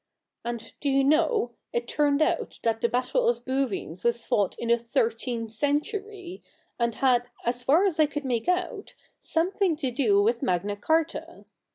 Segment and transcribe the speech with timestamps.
[0.43, 4.69] And, do you know, it turned out that the Battle of Bouvines was fought in
[4.69, 6.41] the thirteenth century,
[6.79, 11.45] and had, as far as I could make out, something to do with Magna Charta.